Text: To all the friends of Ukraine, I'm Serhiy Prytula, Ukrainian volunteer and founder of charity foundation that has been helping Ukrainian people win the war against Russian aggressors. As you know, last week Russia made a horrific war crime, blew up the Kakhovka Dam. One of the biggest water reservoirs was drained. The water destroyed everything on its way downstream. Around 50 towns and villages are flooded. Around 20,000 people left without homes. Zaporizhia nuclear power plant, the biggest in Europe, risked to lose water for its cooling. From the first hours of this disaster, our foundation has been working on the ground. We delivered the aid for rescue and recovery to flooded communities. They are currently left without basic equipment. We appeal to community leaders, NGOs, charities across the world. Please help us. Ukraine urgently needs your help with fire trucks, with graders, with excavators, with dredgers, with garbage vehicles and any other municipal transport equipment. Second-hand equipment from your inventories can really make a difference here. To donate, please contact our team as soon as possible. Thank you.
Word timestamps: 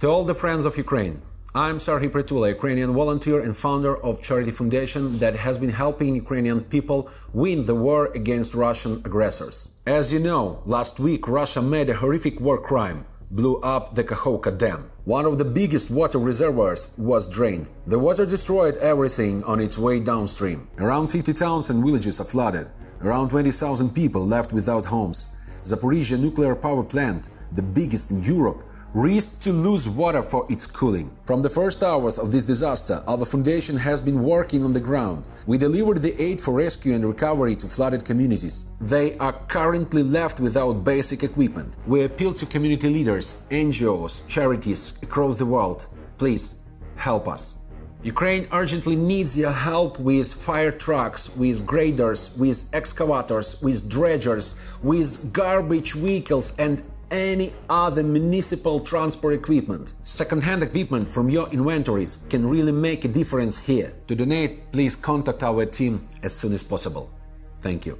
To 0.00 0.08
all 0.08 0.24
the 0.24 0.34
friends 0.34 0.64
of 0.64 0.78
Ukraine, 0.78 1.20
I'm 1.54 1.76
Serhiy 1.76 2.08
Prytula, 2.08 2.48
Ukrainian 2.48 2.94
volunteer 2.94 3.38
and 3.40 3.54
founder 3.54 3.98
of 4.02 4.22
charity 4.22 4.50
foundation 4.50 5.18
that 5.18 5.36
has 5.36 5.58
been 5.58 5.74
helping 5.84 6.14
Ukrainian 6.14 6.62
people 6.62 7.10
win 7.34 7.66
the 7.66 7.74
war 7.74 8.10
against 8.14 8.54
Russian 8.54 9.02
aggressors. 9.04 9.56
As 9.86 10.10
you 10.10 10.18
know, 10.18 10.62
last 10.64 11.00
week 11.00 11.28
Russia 11.28 11.60
made 11.60 11.90
a 11.90 11.98
horrific 12.02 12.40
war 12.40 12.58
crime, 12.58 13.04
blew 13.30 13.56
up 13.60 13.94
the 13.94 14.02
Kakhovka 14.02 14.56
Dam. 14.56 14.90
One 15.04 15.26
of 15.26 15.36
the 15.36 15.44
biggest 15.60 15.90
water 15.90 16.18
reservoirs 16.18 16.82
was 16.96 17.30
drained. 17.30 17.70
The 17.86 17.98
water 17.98 18.24
destroyed 18.24 18.78
everything 18.78 19.44
on 19.44 19.60
its 19.60 19.76
way 19.76 20.00
downstream. 20.00 20.66
Around 20.78 21.08
50 21.08 21.34
towns 21.34 21.68
and 21.68 21.84
villages 21.84 22.22
are 22.22 22.30
flooded. 22.32 22.70
Around 23.02 23.28
20,000 23.28 23.94
people 23.94 24.26
left 24.26 24.54
without 24.54 24.86
homes. 24.86 25.28
Zaporizhia 25.62 26.18
nuclear 26.18 26.54
power 26.54 26.84
plant, 26.84 27.28
the 27.52 27.60
biggest 27.60 28.10
in 28.10 28.22
Europe, 28.22 28.64
risked 28.94 29.42
to 29.42 29.52
lose 29.52 29.88
water 29.88 30.22
for 30.22 30.46
its 30.50 30.66
cooling. 30.66 31.10
From 31.24 31.42
the 31.42 31.50
first 31.50 31.82
hours 31.82 32.18
of 32.18 32.32
this 32.32 32.44
disaster, 32.44 33.02
our 33.06 33.24
foundation 33.24 33.76
has 33.76 34.00
been 34.00 34.22
working 34.22 34.64
on 34.64 34.72
the 34.72 34.80
ground. 34.80 35.30
We 35.46 35.58
delivered 35.58 36.02
the 36.02 36.20
aid 36.20 36.40
for 36.40 36.54
rescue 36.54 36.94
and 36.94 37.06
recovery 37.06 37.56
to 37.56 37.68
flooded 37.68 38.04
communities. 38.04 38.66
They 38.80 39.16
are 39.18 39.32
currently 39.48 40.02
left 40.02 40.40
without 40.40 40.84
basic 40.84 41.22
equipment. 41.22 41.76
We 41.86 42.04
appeal 42.04 42.34
to 42.34 42.46
community 42.46 42.88
leaders, 42.88 43.42
NGOs, 43.50 44.26
charities 44.26 44.98
across 45.02 45.38
the 45.38 45.46
world. 45.46 45.86
Please 46.18 46.58
help 46.96 47.28
us. 47.28 47.60
Ukraine 48.02 48.48
urgently 48.50 48.96
needs 48.96 49.36
your 49.36 49.52
help 49.52 50.00
with 50.00 50.32
fire 50.32 50.70
trucks, 50.72 51.28
with 51.36 51.66
graders, 51.66 52.30
with 52.34 52.70
excavators, 52.72 53.60
with 53.60 53.90
dredgers, 53.90 54.56
with 54.82 55.34
garbage 55.34 55.92
vehicles 55.92 56.56
and 56.58 56.82
any 57.10 57.52
other 57.68 58.02
municipal 58.02 58.80
transport 58.80 59.34
equipment. 59.34 59.94
Second-hand 60.02 60.62
equipment 60.62 61.08
from 61.08 61.28
your 61.28 61.48
inventories 61.50 62.18
can 62.28 62.46
really 62.46 62.72
make 62.72 63.04
a 63.04 63.08
difference 63.08 63.58
here. 63.58 63.92
To 64.08 64.14
donate, 64.14 64.72
please 64.72 64.96
contact 64.96 65.42
our 65.42 65.66
team 65.66 66.06
as 66.22 66.34
soon 66.34 66.52
as 66.52 66.62
possible. 66.62 67.10
Thank 67.60 67.86
you. 67.86 67.98